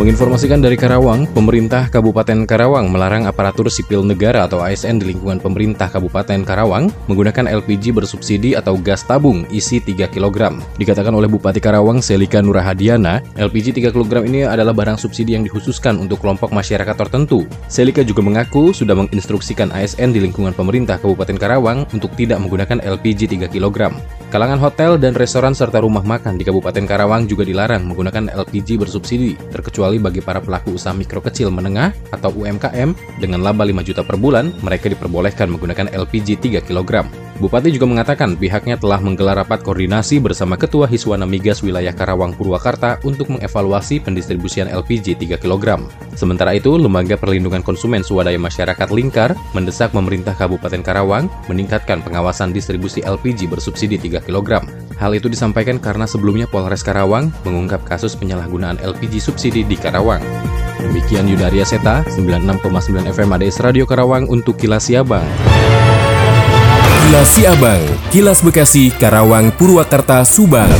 Menginformasikan 0.00 0.64
dari 0.64 0.80
Karawang, 0.80 1.28
pemerintah 1.28 1.84
Kabupaten 1.92 2.48
Karawang 2.48 2.88
melarang 2.88 3.28
aparatur 3.28 3.68
sipil 3.68 4.00
negara 4.00 4.48
atau 4.48 4.64
ASN 4.64 4.96
di 4.96 5.12
lingkungan 5.12 5.36
pemerintah 5.36 5.92
Kabupaten 5.92 6.40
Karawang 6.40 6.88
menggunakan 7.04 7.44
LPG 7.44 7.92
bersubsidi 7.92 8.56
atau 8.56 8.80
gas 8.80 9.04
tabung 9.04 9.44
isi 9.52 9.76
3 9.76 10.08
kg. 10.08 10.56
Dikatakan 10.80 11.12
oleh 11.12 11.28
Bupati 11.28 11.60
Karawang 11.60 12.00
Selika 12.00 12.40
Nurahadiana, 12.40 13.20
LPG 13.36 13.76
3 13.76 13.92
kg 13.92 14.24
ini 14.24 14.48
adalah 14.48 14.72
barang 14.72 14.96
subsidi 14.96 15.36
yang 15.36 15.44
dikhususkan 15.44 16.00
untuk 16.00 16.24
kelompok 16.24 16.48
masyarakat 16.48 16.96
tertentu. 16.96 17.44
Selika 17.68 18.00
juga 18.00 18.24
mengaku 18.24 18.72
sudah 18.72 18.96
menginstruksikan 18.96 19.68
ASN 19.68 20.16
di 20.16 20.24
lingkungan 20.24 20.56
pemerintah 20.56 20.96
Kabupaten 20.96 21.36
Karawang 21.36 21.84
untuk 21.92 22.16
tidak 22.16 22.40
menggunakan 22.40 22.80
LPG 22.80 23.36
3 23.36 23.52
kg. 23.52 23.92
Kalangan 24.32 24.62
hotel 24.62 24.94
dan 24.96 25.12
restoran 25.12 25.52
serta 25.52 25.84
rumah 25.84 26.06
makan 26.06 26.40
di 26.40 26.46
Kabupaten 26.48 26.88
Karawang 26.88 27.28
juga 27.28 27.44
dilarang 27.44 27.84
menggunakan 27.84 28.30
LPG 28.30 28.78
bersubsidi, 28.78 29.34
terkecuali 29.50 29.89
bagi 29.98 30.20
para 30.20 30.38
pelaku 30.38 30.76
usaha 30.76 30.92
mikro 30.92 31.24
kecil 31.24 31.50
menengah 31.50 31.90
atau 32.12 32.30
UMKM 32.30 32.94
dengan 33.18 33.40
laba 33.40 33.64
5 33.64 33.80
juta 33.82 34.04
per 34.04 34.20
bulan, 34.20 34.54
mereka 34.60 34.92
diperbolehkan 34.92 35.50
menggunakan 35.50 35.90
LPG 35.90 36.38
3 36.38 36.68
kg. 36.68 37.08
Bupati 37.40 37.72
juga 37.72 37.88
mengatakan 37.88 38.36
pihaknya 38.36 38.76
telah 38.76 39.00
menggelar 39.00 39.32
rapat 39.40 39.64
koordinasi 39.64 40.20
bersama 40.20 40.60
Ketua 40.60 40.84
Hiswana 40.84 41.24
Migas 41.24 41.64
Wilayah 41.64 41.96
Karawang 41.96 42.36
Purwakarta 42.36 43.00
untuk 43.00 43.32
mengevaluasi 43.32 43.96
pendistribusian 44.04 44.68
LPG 44.68 45.16
3 45.16 45.40
kg. 45.40 45.80
Sementara 46.12 46.52
itu, 46.52 46.76
Lembaga 46.76 47.16
Perlindungan 47.16 47.64
Konsumen 47.64 48.04
Swadaya 48.04 48.36
Masyarakat 48.36 48.92
Lingkar 48.92 49.32
mendesak 49.56 49.96
pemerintah 49.96 50.36
Kabupaten 50.36 50.84
Karawang 50.84 51.32
meningkatkan 51.48 52.04
pengawasan 52.04 52.52
distribusi 52.52 53.00
LPG 53.00 53.48
bersubsidi 53.48 53.96
3 53.96 54.20
kg. 54.20 54.60
Hal 55.00 55.16
itu 55.16 55.32
disampaikan 55.32 55.80
karena 55.80 56.04
sebelumnya 56.04 56.44
Polres 56.44 56.84
Karawang 56.84 57.32
mengungkap 57.48 57.88
kasus 57.88 58.12
penyalahgunaan 58.20 58.84
LPG 58.84 59.16
subsidi 59.16 59.64
di 59.64 59.80
Karawang. 59.80 60.20
Demikian 60.76 61.24
Yudaria 61.24 61.64
Seta, 61.64 62.04
96,9 62.04 63.08
FM 63.08 63.32
ADS 63.32 63.64
Radio 63.64 63.88
Karawang 63.88 64.28
untuk 64.28 64.60
Kilas 64.60 64.92
Siabang. 64.92 65.24
Kilas 67.10 67.34
Siabang, 67.34 67.82
Kilas 68.14 68.38
Bekasi, 68.38 68.94
Karawang, 68.94 69.50
Purwakarta, 69.58 70.22
Subang. 70.22 70.70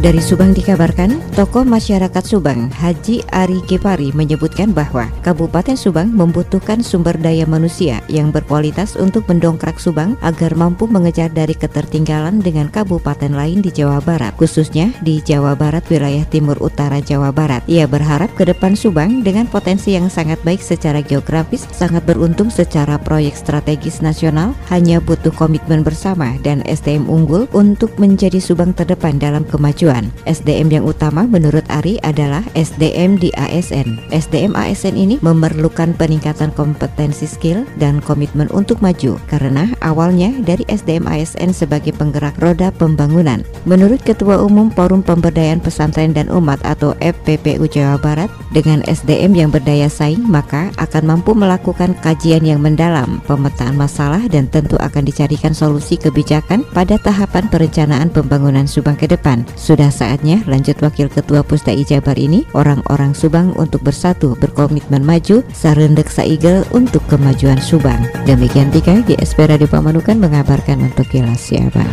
Dari 0.00 0.16
Subang 0.16 0.56
dikabarkan, 0.56 1.20
tokoh 1.36 1.60
masyarakat 1.60 2.24
Subang, 2.24 2.72
Haji 2.72 3.20
Ari 3.36 3.60
Kepari 3.68 4.16
menyebutkan 4.16 4.72
bahwa 4.72 5.12
Kabupaten 5.20 5.76
Subang 5.76 6.08
membutuhkan 6.08 6.80
sumber 6.80 7.20
daya 7.20 7.44
manusia 7.44 8.00
yang 8.08 8.32
berkualitas 8.32 8.96
untuk 8.96 9.28
mendongkrak 9.28 9.76
Subang 9.76 10.16
agar 10.24 10.56
mampu 10.56 10.88
mengejar 10.88 11.28
dari 11.28 11.52
ketertinggalan 11.52 12.40
dengan 12.40 12.72
kabupaten 12.72 13.28
lain 13.28 13.60
di 13.60 13.68
Jawa 13.68 14.00
Barat, 14.00 14.32
khususnya 14.40 14.88
di 15.04 15.20
Jawa 15.20 15.52
Barat 15.52 15.84
wilayah 15.92 16.24
timur 16.24 16.56
utara 16.64 17.04
Jawa 17.04 17.28
Barat. 17.28 17.60
Ia 17.68 17.84
berharap 17.84 18.32
ke 18.40 18.48
depan 18.48 18.72
Subang 18.80 19.20
dengan 19.20 19.52
potensi 19.52 19.92
yang 19.92 20.08
sangat 20.08 20.40
baik 20.40 20.64
secara 20.64 21.04
geografis, 21.04 21.68
sangat 21.76 22.08
beruntung 22.08 22.48
secara 22.48 22.96
proyek 22.96 23.36
strategis 23.36 24.00
nasional, 24.00 24.56
hanya 24.72 24.96
butuh 24.96 25.36
komitmen 25.36 25.84
bersama 25.84 26.40
dan 26.40 26.64
SDM 26.64 27.04
unggul 27.04 27.52
untuk 27.52 27.92
menjadi 28.00 28.40
Subang 28.40 28.72
terdepan 28.72 29.20
dalam 29.20 29.44
kemajuan 29.44 29.89
tujuan. 29.90 30.06
SDM 30.30 30.70
yang 30.70 30.84
utama 30.86 31.26
menurut 31.26 31.66
Ari 31.66 31.98
adalah 32.06 32.46
SDM 32.54 33.18
di 33.18 33.34
ASN. 33.34 33.98
SDM 34.14 34.54
ASN 34.54 34.94
ini 34.94 35.18
memerlukan 35.18 35.98
peningkatan 35.98 36.54
kompetensi 36.54 37.26
skill 37.26 37.66
dan 37.82 37.98
komitmen 37.98 38.46
untuk 38.54 38.78
maju 38.78 39.18
karena 39.26 39.66
awalnya 39.82 40.30
dari 40.46 40.62
SDM 40.70 41.10
ASN 41.10 41.50
sebagai 41.50 41.90
penggerak 41.90 42.38
roda 42.38 42.70
pembangunan. 42.70 43.42
Menurut 43.66 43.98
Ketua 44.06 44.38
Umum 44.38 44.70
Forum 44.70 45.02
Pemberdayaan 45.02 45.58
Pesantren 45.58 46.14
dan 46.14 46.30
Umat 46.30 46.62
atau 46.62 46.94
FPPU 47.02 47.66
Jawa 47.66 47.98
Barat, 47.98 48.30
dengan 48.54 48.82
SDM 48.86 49.34
yang 49.34 49.50
berdaya 49.50 49.86
saing 49.90 50.22
maka 50.22 50.70
akan 50.78 51.16
mampu 51.16 51.34
melakukan 51.34 51.94
kajian 52.02 52.42
yang 52.46 52.62
mendalam, 52.62 53.18
pemetaan 53.26 53.74
masalah 53.74 54.22
dan 54.30 54.46
tentu 54.50 54.78
akan 54.78 55.02
dicarikan 55.06 55.54
solusi 55.54 55.98
kebijakan 55.98 56.62
pada 56.70 56.98
tahapan 56.98 57.46
perencanaan 57.46 58.10
pembangunan 58.10 58.66
Subang 58.66 58.98
ke 58.98 59.06
depan. 59.06 59.42
Sudah 59.54 59.79
sudah 59.80 59.96
saatnya 59.96 60.44
lanjut 60.44 60.76
Wakil 60.84 61.08
Ketua 61.08 61.40
Pusdai 61.40 61.80
Jabar 61.88 62.12
ini 62.20 62.44
orang-orang 62.52 63.16
Subang 63.16 63.56
untuk 63.56 63.80
bersatu 63.80 64.36
berkomitmen 64.36 65.00
maju 65.00 65.40
sarendek 65.56 66.12
saigel 66.12 66.68
untuk 66.76 67.00
kemajuan 67.08 67.56
Subang. 67.56 68.04
Demikian 68.28 68.68
tiga 68.68 69.00
GSP 69.00 69.48
Radio 69.48 69.64
Pamanukan 69.72 70.20
mengabarkan 70.20 70.84
untuk 70.84 71.08
Kilas 71.08 71.48
Siabang. 71.48 71.88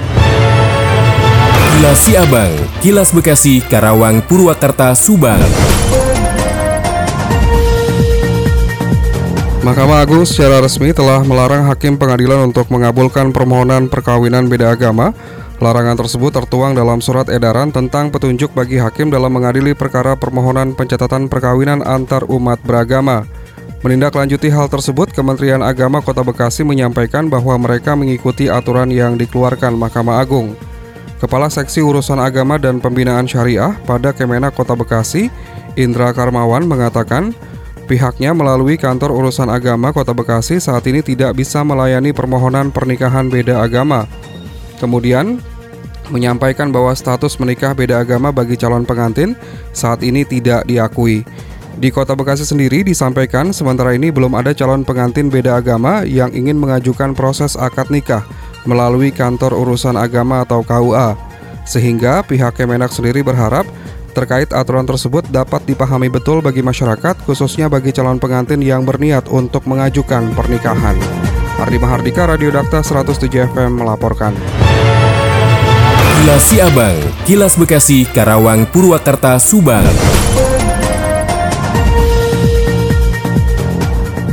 Kilas 1.80 2.00
Siabang, 2.04 2.52
Kilas 2.84 3.16
Bekasi, 3.16 3.64
Karawang, 3.64 4.20
Purwakarta, 4.20 4.92
Subang. 4.92 5.40
Mahkamah 9.64 10.04
Agung 10.04 10.28
secara 10.28 10.60
resmi 10.60 10.92
telah 10.92 11.24
melarang 11.24 11.68
hakim 11.68 11.96
pengadilan 11.96 12.52
untuk 12.52 12.68
mengabulkan 12.68 13.36
permohonan 13.36 13.88
perkawinan 13.92 14.48
beda 14.48 14.76
agama 14.76 15.16
Larangan 15.58 15.98
tersebut 15.98 16.30
tertuang 16.30 16.78
dalam 16.78 17.02
surat 17.02 17.26
edaran 17.34 17.74
tentang 17.74 18.14
petunjuk 18.14 18.54
bagi 18.54 18.78
hakim 18.78 19.10
dalam 19.10 19.34
mengadili 19.34 19.74
perkara 19.74 20.14
permohonan 20.14 20.78
pencatatan 20.78 21.26
perkawinan 21.26 21.82
antar 21.82 22.30
umat 22.30 22.62
beragama. 22.62 23.26
Menindaklanjuti 23.82 24.54
hal 24.54 24.70
tersebut, 24.70 25.10
Kementerian 25.10 25.66
Agama 25.66 25.98
Kota 26.06 26.22
Bekasi 26.22 26.62
menyampaikan 26.62 27.26
bahwa 27.26 27.58
mereka 27.58 27.98
mengikuti 27.98 28.46
aturan 28.46 28.94
yang 28.94 29.18
dikeluarkan 29.18 29.74
Mahkamah 29.74 30.22
Agung. 30.22 30.54
Kepala 31.18 31.50
Seksi 31.50 31.82
Urusan 31.82 32.22
Agama 32.22 32.62
dan 32.62 32.78
Pembinaan 32.78 33.26
Syariah 33.26 33.74
pada 33.90 34.14
Kemenak 34.14 34.54
Kota 34.54 34.78
Bekasi, 34.78 35.34
Indra 35.74 36.14
Karmawan 36.14 36.70
mengatakan, 36.70 37.34
pihaknya 37.90 38.38
melalui 38.38 38.78
Kantor 38.78 39.10
Urusan 39.10 39.50
Agama 39.50 39.90
Kota 39.90 40.14
Bekasi 40.14 40.62
saat 40.62 40.86
ini 40.86 41.02
tidak 41.02 41.34
bisa 41.34 41.66
melayani 41.66 42.14
permohonan 42.14 42.70
pernikahan 42.70 43.26
beda 43.34 43.66
agama. 43.66 44.06
Kemudian, 44.78 45.42
menyampaikan 46.10 46.72
bahwa 46.72 46.94
status 46.96 47.36
menikah 47.38 47.76
beda 47.76 48.02
agama 48.02 48.32
bagi 48.32 48.56
calon 48.56 48.88
pengantin 48.88 49.36
saat 49.76 50.02
ini 50.04 50.24
tidak 50.24 50.64
diakui. 50.66 51.28
Di 51.78 51.94
Kota 51.94 52.18
Bekasi 52.18 52.42
sendiri 52.42 52.82
disampaikan 52.82 53.54
sementara 53.54 53.94
ini 53.94 54.10
belum 54.10 54.34
ada 54.34 54.50
calon 54.50 54.82
pengantin 54.82 55.30
beda 55.30 55.62
agama 55.62 56.02
yang 56.10 56.34
ingin 56.34 56.58
mengajukan 56.58 57.14
proses 57.14 57.54
akad 57.54 57.94
nikah 57.94 58.26
melalui 58.66 59.14
kantor 59.14 59.54
urusan 59.54 59.94
agama 59.94 60.42
atau 60.42 60.66
KUA. 60.66 61.14
Sehingga 61.70 62.26
pihak 62.26 62.58
Kemenak 62.58 62.90
sendiri 62.90 63.22
berharap 63.22 63.70
terkait 64.18 64.50
aturan 64.58 64.90
tersebut 64.90 65.30
dapat 65.30 65.62
dipahami 65.70 66.10
betul 66.10 66.42
bagi 66.42 66.66
masyarakat 66.66 67.22
khususnya 67.30 67.70
bagi 67.70 67.94
calon 67.94 68.18
pengantin 68.18 68.66
yang 68.66 68.82
berniat 68.82 69.30
untuk 69.30 69.70
mengajukan 69.70 70.34
pernikahan. 70.34 70.98
Ardi 71.58 71.82
Mahardika 71.82 72.30
Radio 72.30 72.54
Dakta 72.54 72.86
107 72.86 73.50
FM 73.50 73.82
melaporkan. 73.82 74.34
Kilas 76.22 76.44
Siabang, 76.50 76.98
Kilas 77.26 77.58
Bekasi, 77.58 78.06
Karawang, 78.06 78.70
Purwakarta, 78.70 79.42
Subang. 79.42 79.86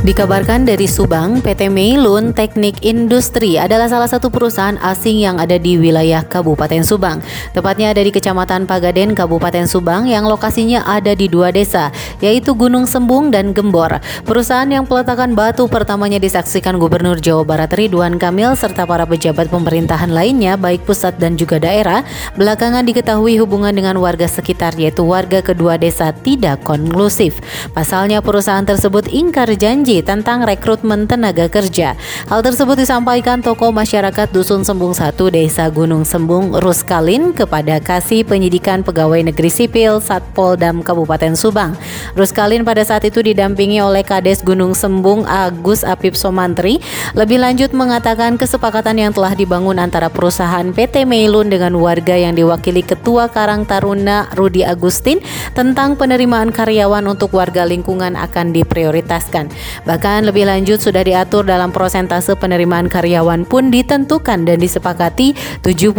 Dikabarkan 0.05 0.69
dari 0.69 0.85
Subang, 0.85 1.41
PT 1.41 1.65
Meilun 1.73 2.29
Teknik 2.29 2.85
Industri 2.85 3.57
adalah 3.57 3.89
salah 3.89 4.05
satu 4.05 4.29
perusahaan 4.29 4.77
asing 4.77 5.25
yang 5.25 5.41
ada 5.41 5.57
di 5.57 5.81
wilayah 5.81 6.21
Kabupaten 6.21 6.85
Subang. 6.85 7.25
Tepatnya 7.57 7.89
ada 7.89 8.05
di 8.05 8.13
Kecamatan 8.13 8.69
Pagaden, 8.69 9.17
Kabupaten 9.17 9.65
Subang 9.65 10.05
yang 10.05 10.29
lokasinya 10.29 10.85
ada 10.85 11.17
di 11.17 11.25
dua 11.25 11.49
desa, 11.49 11.89
yaitu 12.21 12.53
Gunung 12.53 12.85
Sembung 12.85 13.33
dan 13.33 13.49
Gembor. 13.49 13.97
Perusahaan 14.29 14.69
yang 14.69 14.85
peletakan 14.85 15.33
batu 15.33 15.65
pertamanya 15.65 16.21
disaksikan 16.21 16.77
Gubernur 16.77 17.17
Jawa 17.17 17.41
Barat 17.41 17.73
Ridwan 17.73 18.21
Kamil 18.21 18.53
serta 18.53 18.85
para 18.85 19.09
pejabat 19.09 19.49
pemerintahan 19.49 20.13
lainnya 20.13 20.53
baik 20.53 20.85
pusat 20.85 21.17
dan 21.17 21.33
juga 21.33 21.57
daerah. 21.57 22.05
Belakangan 22.37 22.85
diketahui 22.85 23.41
hubungan 23.41 23.73
dengan 23.73 23.97
warga 23.97 24.29
sekitar 24.29 24.77
yaitu 24.77 25.01
warga 25.01 25.41
kedua 25.41 25.81
desa 25.81 26.13
tidak 26.13 26.61
konklusif. 26.61 27.41
Pasalnya 27.73 28.21
perusahaan 28.21 28.61
tersebut 28.61 29.09
ingkar 29.09 29.49
janji 29.57 29.94
tentang 30.01 30.43
rekrutmen 30.43 31.05
tenaga 31.05 31.45
kerja. 31.47 31.93
Hal 32.25 32.41
tersebut 32.41 32.81
disampaikan 32.81 33.39
tokoh 33.39 33.69
masyarakat 33.69 34.27
Dusun 34.33 34.65
Sembung 34.65 34.97
1 34.97 35.13
Desa 35.29 35.69
Gunung 35.69 36.03
Sembung 36.03 36.57
Ruskalin 36.57 37.35
kepada 37.35 37.77
Kasih 37.77 38.25
Penyidikan 38.25 38.81
Pegawai 38.81 39.21
Negeri 39.21 39.51
Sipil 39.53 40.01
Satpol 40.01 40.57
Dam 40.57 40.81
Kabupaten 40.81 41.37
Subang. 41.37 41.77
Ruskalin 42.17 42.65
pada 42.65 42.81
saat 42.81 43.05
itu 43.05 43.21
didampingi 43.21 43.79
oleh 43.83 44.01
Kades 44.01 44.41
Gunung 44.41 44.73
Sembung 44.73 45.27
Agus 45.29 45.85
Apip 45.85 46.17
Somantri. 46.17 46.81
Lebih 47.13 47.43
lanjut 47.43 47.71
mengatakan 47.75 48.39
kesepakatan 48.41 48.97
yang 48.97 49.11
telah 49.13 49.37
dibangun 49.37 49.77
antara 49.77 50.09
perusahaan 50.09 50.65
PT 50.71 51.05
Meilun 51.05 51.51
dengan 51.51 51.75
warga 51.77 52.17
yang 52.17 52.33
diwakili 52.33 52.81
Ketua 52.81 53.29
Karang 53.29 53.67
Taruna 53.67 54.31
Rudi 54.33 54.63
Agustin 54.63 55.19
tentang 55.51 55.99
penerimaan 55.99 56.49
karyawan 56.55 57.03
untuk 57.05 57.35
warga 57.35 57.67
lingkungan 57.67 58.15
akan 58.15 58.55
diprioritaskan. 58.55 59.51
Bahkan 59.85 60.25
lebih 60.25 60.49
lanjut 60.49 60.81
sudah 60.81 61.05
diatur 61.05 61.45
dalam 61.45 61.69
prosentase 61.69 62.33
penerimaan 62.33 62.89
karyawan 62.89 63.45
pun 63.45 63.69
ditentukan 63.69 64.41
dan 64.41 64.57
disepakati 64.57 65.37
70% 65.61 65.93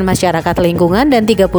masyarakat 0.00 0.56
lingkungan 0.56 1.12
dan 1.12 1.28
30% 1.28 1.52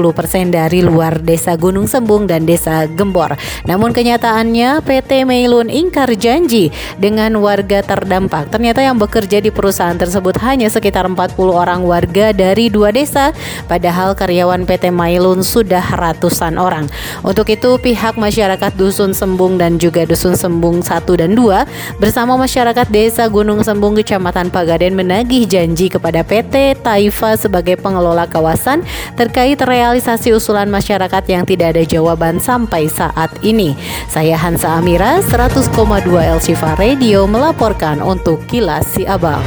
dari 0.49 0.81
luar 0.81 1.21
desa 1.21 1.53
Gunung 1.53 1.85
Sembung 1.85 2.25
dan 2.25 2.49
desa 2.49 2.89
Gembor. 2.89 3.37
Namun 3.69 3.93
kenyataannya 3.93 4.81
PT 4.81 5.29
Meilun 5.29 5.69
ingkar 5.69 6.09
janji 6.17 6.73
dengan 6.97 7.37
warga 7.37 7.85
terdampak. 7.85 8.49
Ternyata 8.49 8.81
yang 8.81 8.97
bekerja 8.97 9.37
di 9.37 9.53
perusahaan 9.53 9.93
tersebut 9.93 10.41
hanya 10.41 10.73
sekitar 10.73 11.05
40 11.05 11.37
orang 11.53 11.85
warga 11.85 12.33
dari 12.33 12.73
dua 12.73 12.89
desa, 12.89 13.29
padahal 13.69 14.17
karyawan 14.17 14.65
PT 14.65 14.89
Mailun 14.89 15.45
sudah 15.45 15.85
ratusan 15.93 16.57
orang. 16.57 16.89
Untuk 17.21 17.53
itu 17.53 17.77
pihak 17.77 18.17
masyarakat 18.17 18.73
Dusun 18.73 19.13
Sembung 19.13 19.61
dan 19.61 19.77
juga 19.77 20.09
Dusun 20.09 20.33
Sembung 20.33 20.81
1 20.81 21.05
dan 21.13 21.37
2 21.37 21.66
bersama 21.97 22.35
masyarakat 22.35 22.87
Desa 22.89 23.25
Gunung 23.31 23.63
Sembung 23.63 23.97
Kecamatan 23.97 24.49
Pagaden 24.49 24.93
menagih 24.93 25.47
janji 25.49 25.87
kepada 25.87 26.21
PT 26.21 26.79
Taifa 26.81 27.35
sebagai 27.35 27.77
pengelola 27.79 28.27
kawasan 28.27 28.85
terkait 29.15 29.57
realisasi 29.61 30.33
usulan 30.33 30.69
masyarakat 30.69 31.23
yang 31.29 31.43
tidak 31.47 31.77
ada 31.77 31.83
jawaban 31.83 32.37
sampai 32.37 32.91
saat 32.91 33.31
ini. 33.41 33.73
Saya 34.11 34.37
Hansa 34.37 34.77
Amira 34.77 35.19
100,2 35.23 35.73
El 36.21 36.39
Shifa 36.43 36.77
Radio 36.77 37.25
melaporkan 37.25 37.99
untuk 38.03 38.43
Kilas 38.47 38.87
Si 38.87 39.03
Abang. 39.03 39.43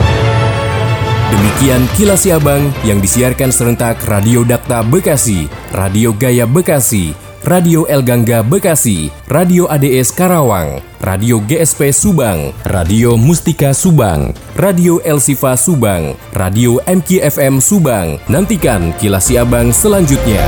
Demikian 1.31 1.87
Kilas 1.95 2.27
Siabang 2.27 2.73
yang 2.83 2.99
disiarkan 2.99 3.55
serentak 3.55 4.03
Radio 4.09 4.43
Dakta 4.43 4.83
Bekasi, 4.83 5.47
Radio 5.71 6.11
Gaya 6.11 6.43
Bekasi, 6.43 7.30
Radio 7.41 7.89
El 7.89 8.05
Gangga 8.05 8.45
Bekasi, 8.45 9.09
Radio 9.25 9.65
ADS 9.65 10.13
Karawang, 10.13 10.85
Radio 11.01 11.41
GSP 11.41 11.89
Subang, 11.89 12.53
Radio 12.69 13.17
Mustika 13.17 13.73
Subang, 13.73 14.37
Radio 14.61 15.01
El 15.09 15.25
Sifa 15.25 15.57
Subang, 15.57 16.13
Radio 16.37 16.85
MKFM 16.85 17.65
Subang. 17.65 18.21
Nantikan 18.29 18.93
Kilas 19.01 19.33
Siabang 19.33 19.73
selanjutnya. 19.73 20.45